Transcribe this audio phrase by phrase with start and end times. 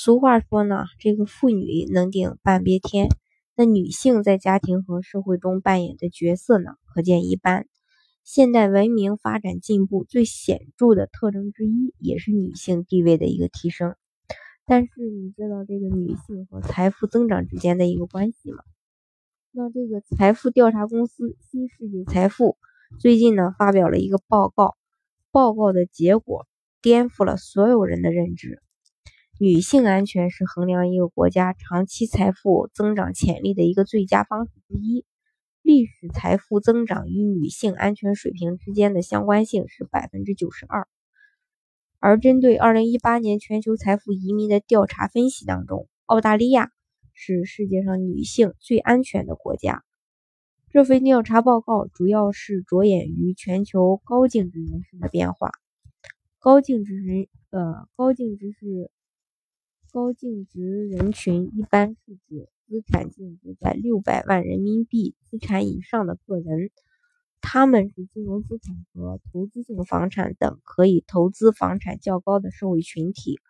[0.00, 3.08] 俗话说呢，这个妇女能顶半边天，
[3.56, 7.66] 那女性在家庭和社会中扮演的角色呢，可见一斑。
[8.22, 13.96] 现代文明发展进步最显著的特征之一，也是女性地位的一个提升。
[14.64, 18.62] 但是你知道这个女性和财富增长之间的一个关系吗？
[19.50, 22.56] 那这个财富调查公司新世界财富
[23.00, 24.76] 最近呢发表了一个报告，
[25.32, 26.46] 报告的结果
[26.80, 28.62] 颠覆了所有人的认知。
[29.40, 35.04] 女性安全是衡量一个国家长期财富增长潜力的一个最佳方式之一。
[35.62, 40.88] 历史财富增长与女性安全水平之间的相关性是百分之九十二。
[42.00, 46.72] 而针对二零一八年全球财富移民的调查分析当中，澳大利亚
[47.12, 49.84] 是世界上女性最安全的国家。
[50.70, 55.52] 这份调查报告主要是着眼于全球高净值人士的变化。
[56.40, 58.90] 高净值人，呃，高净值是。
[59.90, 66.70] 高净值人群一般是指资产净值在六百万人民币资产以上的个人，
[67.40, 73.40] 他们是金融资产和投资性房产等可以投资房产较高的社会群体。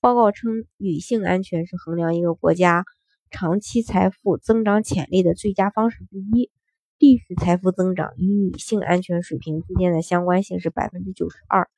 [0.00, 2.84] 报告称，女性安全是衡量一个国家
[3.30, 6.50] 长期财富增长潜力的最佳方式之一。
[6.98, 11.68] 历史财富增长与女性安全水平之间的相关性是百分之九十二，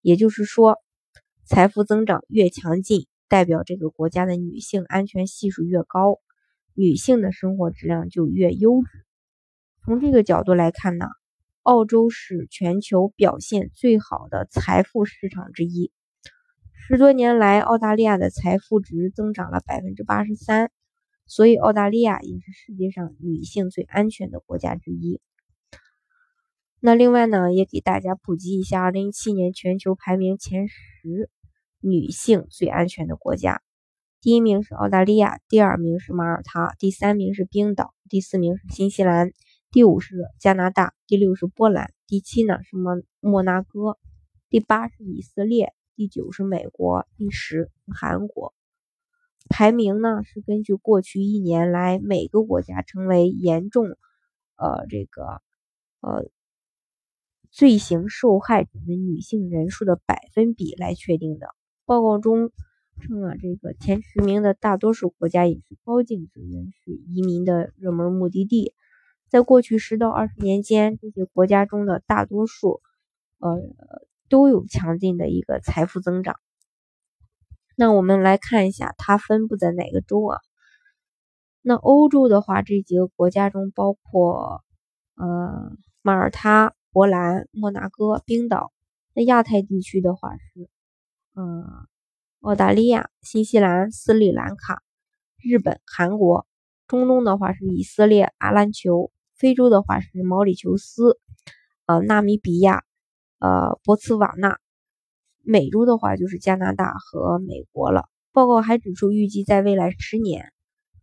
[0.00, 0.78] 也就是说，
[1.44, 3.06] 财富增长越强劲。
[3.32, 6.20] 代表这个国家的女性安全系数越高，
[6.74, 9.06] 女性的生活质量就越优质。
[9.82, 11.06] 从这个角度来看呢，
[11.62, 15.90] 澳洲是全球表现最好的财富市场之一。
[16.74, 20.70] 十多年来，澳大利亚的财富值增长了百分之八十三，
[21.24, 25.22] 所以澳大利亚也是世界上女性最安全的国家之一。
[26.80, 31.30] 那另外呢，也给大家普及一下，二零一七年全球排名前十。
[31.82, 33.60] 女性最安全的国家，
[34.20, 39.32] 第一名是澳大利亚，第二名是马耳他，第三名是冰岛，第四名是新西兰，
[39.70, 43.98] 第五是加拿大，第六是波兰，第七呢是莫莫纳哥，
[44.48, 48.54] 第八是以色列，第九是美国，第十韩国。
[49.48, 53.86] 排名呢是根据过去一年来每个国家成为严重
[54.56, 55.42] 呃这个
[56.00, 56.30] 呃。
[57.54, 61.48] 罪行受害者的女性人数的百分比来确定的。
[61.84, 62.50] 报告中
[63.00, 68.74] 称啊，这个前十名的大多数国家也是高净值人士移民的热门目的地。
[69.28, 72.80] 在过去十到二十年间，这些国家中的大多数，
[73.38, 73.58] 呃，
[74.28, 76.36] 都有强劲的一个财富增长。
[77.76, 80.38] 那我们来看一下，它分布在哪个州啊？
[81.62, 84.62] 那欧洲的话，这几个国家中包括，
[85.16, 85.72] 呃，
[86.02, 86.74] 马耳他。
[86.94, 88.70] 波兰、摩纳哥、冰岛，
[89.14, 90.68] 那亚太地区的话是，
[91.34, 91.64] 嗯，
[92.40, 94.82] 澳大利亚、新西兰、斯里兰卡、
[95.42, 96.44] 日本、韩国；
[96.86, 101.18] 中东的话是以色列、阿联酋；非洲的话是毛里求斯、
[101.86, 102.84] 呃，纳米比亚、
[103.38, 104.56] 呃，博茨瓦纳；
[105.42, 108.08] 美洲的话就是加拿大和美国了。
[108.32, 110.52] 报告还指出，预计在未来十年，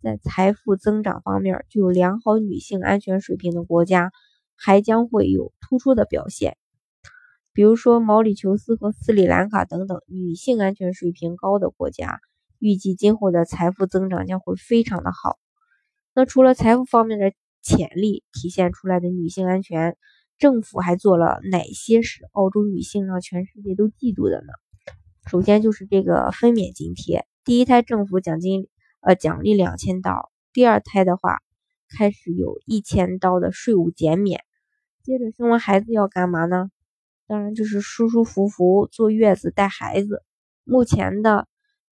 [0.04, 4.12] 在财富增长方面具有良好女性安全水平的国家。
[4.62, 6.58] 还将会有突出的表现，
[7.54, 12.20] 比如说毛里求斯和斯里兰卡等等女性安全水平高的国家，
[12.60, 15.38] 预计今后的财富增长将会非常的好。
[16.14, 19.98] 那除了财富方面的潜力体现出来的女性安全，
[20.38, 24.54] 政府还做了哪些使澳洲女性让全世界都嫉妒的呢？
[25.30, 28.68] 首先就是这个分娩津贴，第一胎政府奖金
[29.02, 31.40] 呃奖励两千刀，第二胎的话
[31.98, 34.44] 开始有一千刀的税务减免。
[35.04, 36.70] 接着生完孩子要干嘛呢？
[37.30, 40.24] 当然就是舒舒服服坐月子带孩子。
[40.64, 41.48] 目前的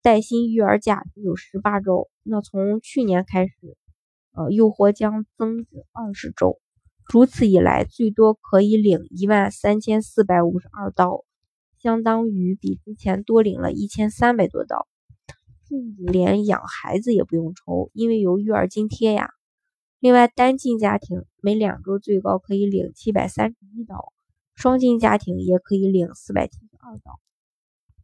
[0.04, 3.54] 带薪育儿假只有十八周，那从去年开始，
[4.34, 6.62] 呃，又或将增至二十周。
[7.12, 11.26] 如此一来，最多可以领一万三千四百五十二刀，
[11.80, 14.88] 相当于比之前多领了一千三百多刀。
[15.68, 19.32] 甚至连养孩子也不用愁，因为有育儿津贴呀。
[20.00, 24.14] 另外，单亲家庭每两周最高可以领七百三十一刀，
[24.56, 27.20] 双亲家庭也可以领四百七十二刀。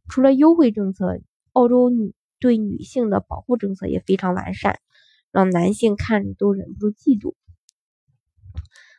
[0.08, 1.20] 除了优惠政策，
[1.52, 4.78] 澳洲女对女性的保护政策也非常完善。
[5.32, 7.34] 让男性看着都忍不住嫉妒。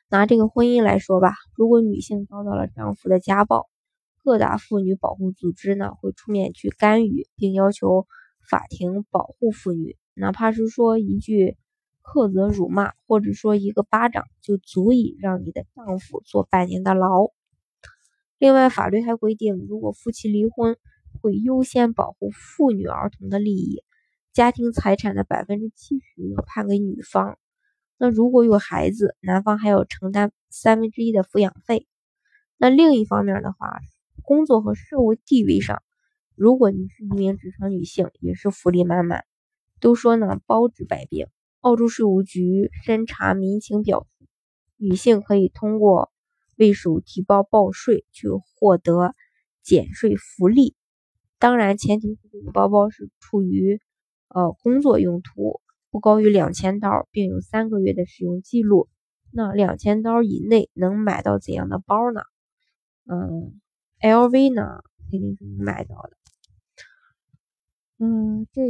[0.07, 3.69] 拿这个婚姻来说吧，如果女性遭到了丈夫的家暴，
[4.23, 8.07] 各大妇女保护组织呢会出面去干预，并要求
[8.49, 11.57] 法庭保护妇女，哪怕是说一句
[12.01, 17.33] 苛责辱骂，或者说一个巴掌，就足以让你的丈夫坐半年的牢。
[18.41, 20.75] 另外，法律还规定，如果夫妻离婚，
[21.21, 23.83] 会优先保护妇女儿童的利益，
[24.33, 27.37] 家庭财产的百分之七十要判给女方。
[27.99, 31.85] 那如果有孩子，男方还要承担三分之一的抚养费。
[32.57, 33.79] 那另一方面的话，
[34.23, 35.83] 工作和社会地位上，
[36.33, 39.23] 如果你是一名职场女性，也是福利满满。
[39.79, 41.27] 都说呢，包治百病。
[41.59, 44.07] 澳洲税务局审查民情表，
[44.77, 46.11] 女性可以通过
[46.61, 49.15] 为手提报报税去获得
[49.63, 50.75] 减税福利。
[51.39, 53.81] 当然，前提是这个包包是出于
[54.27, 55.59] 呃工作用途，
[55.89, 58.87] 不高于两千刀，并有三个月的使用记录。
[59.31, 62.21] 那两千刀以内能买到怎样的包呢？
[63.05, 63.59] 嗯
[63.99, 66.11] ，LV 呢肯定是能买到的。
[67.97, 68.61] 嗯，这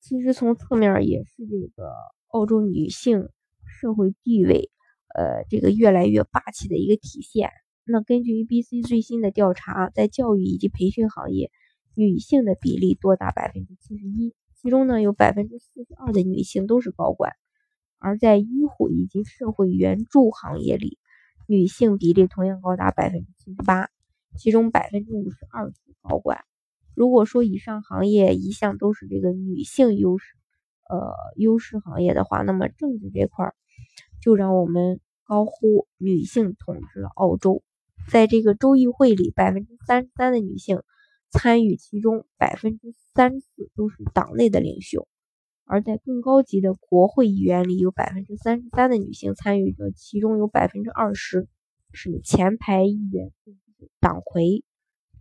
[0.00, 1.92] 其实从侧面也是这个
[2.28, 3.28] 澳洲女性
[3.66, 4.70] 社会地位，
[5.14, 7.50] 呃，这个越来越霸气的一个体现。
[7.84, 11.50] 那根据 ABC 最新的调查，在教育以及培训行业。
[11.96, 17.34] 女性的比例多达百分之七十一，其中呢有百分之四十二的女性都是高管，
[18.00, 20.98] 而在医护以及社会援助行业里，
[21.46, 23.90] 女性比例同样高达百分之七十八，
[24.36, 26.40] 其中百分之五十二是高管。
[26.96, 30.34] 如果说以上行业一向都是这个女性优势，
[30.90, 33.54] 呃优势行业的话，那么政治这块儿
[34.20, 37.62] 就让我们高呼女性统治了澳洲。
[38.10, 40.82] 在这个州议会里，百分之三十三的女性。
[41.36, 45.08] 参与其中百分之三十四都是党内的领袖，
[45.64, 51.48] 而在更高级的国会议员里，有百分之三十三的女性参与者，其中有百分之二十
[51.92, 53.32] 是前排议员、
[53.98, 54.62] 党魁。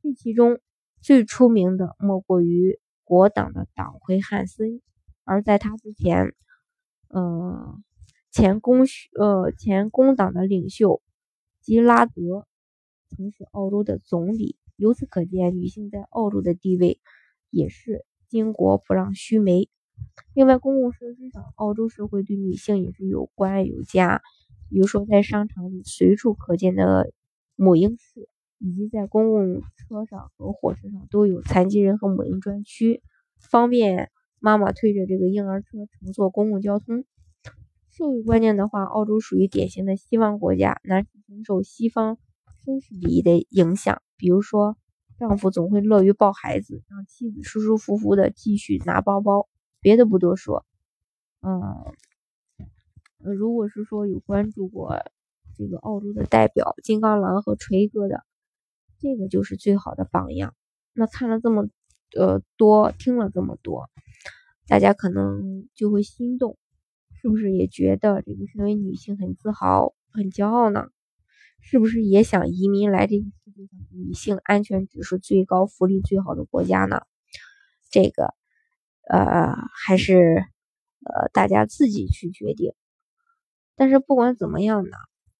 [0.04, 0.60] 这其中
[1.02, 4.84] 最出名的莫过于国党的党魁汉森，
[5.24, 6.36] 而在他之前，
[7.08, 7.82] 呃，
[8.34, 8.88] 前工
[9.20, 11.04] 呃前工党的领袖
[11.62, 12.48] 吉拉德
[13.08, 14.58] 曾是澳洲的总理。
[14.76, 17.00] 由此可见，女性在澳洲的地位
[17.52, 19.70] 也是巾帼不让须眉。
[20.34, 24.24] 另外，公共设施上，澳洲社会对女性也是有关爱有加。
[24.68, 27.14] 比如说，在商场里随处可见的
[27.56, 28.28] 母婴室，
[28.58, 33.04] 以及在公共车上和火车上都有残疾人和母婴专区，
[33.38, 34.10] 方便
[34.40, 37.06] 妈妈推着这个婴儿车乘坐公共交通。
[37.96, 42.18] 社会观念的话，澳洲属于典型的西方国家，男性承受西方
[42.66, 44.02] 绅士礼仪的影响。
[44.18, 44.76] 比如说，
[45.20, 49.48] 丈夫总会乐于抱孩子，让妻子舒舒服服的继续拿包包。
[49.80, 50.66] 别的不多说，
[51.42, 51.94] 嗯，
[53.20, 54.98] 如果是说有关注过
[55.56, 58.24] 这个澳洲的代表金刚狼和锤哥的，
[58.98, 60.56] 这个就是最好的榜样。
[60.94, 61.68] 那看了这么
[62.18, 63.92] 呃多，听了这么多，
[64.68, 66.58] 大家可能就会心动，
[67.24, 70.90] 是不是也觉得这个身为女性很自豪、很骄傲呢？
[71.62, 77.04] 是不是也想移民来这个世界上女性安全指数最高、福利最好的国家呢？
[77.90, 78.34] 这个，
[79.10, 79.56] 呃，
[79.86, 80.44] 还是
[81.06, 82.74] 呃大家自己去决定。
[83.78, 84.98] 但是不管怎么样呢，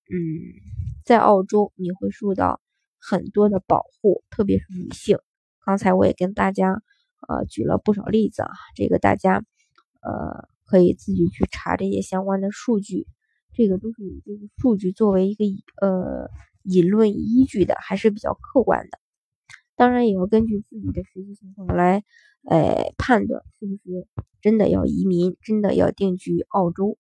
[0.10, 0.16] 嗯，
[1.04, 2.62] 在澳洲你会受到
[2.98, 5.18] 很多的保护，特别是女性。
[5.66, 6.82] 刚才我也跟大家
[7.28, 9.44] 呃举了不少例子啊，这个大家
[10.02, 13.08] 呃可以自己去查这些相关的数据。
[13.56, 15.46] 这个都是以这个数据作为一个
[15.80, 16.30] 呃
[16.64, 18.98] 引论依据的，还是比较客观的。
[19.76, 22.04] 当然也要根据自己的实际情况来，
[22.46, 24.08] 呃判断是不是
[24.42, 26.98] 真的要移民，真的要定居澳洲。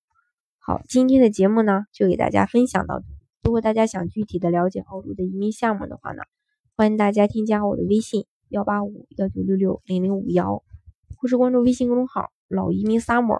[0.59, 3.05] 好，今天的节目呢就给大家分享到这。
[3.43, 6.23] 如果大家想具体的了解澳洲的移民项目的话呢，
[6.75, 10.63] 欢迎大家添加我的微信幺八五幺九六六零零五幺，
[11.17, 13.39] 或是关注微信公众号老移民 summer。